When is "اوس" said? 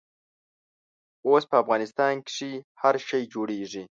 1.27-1.43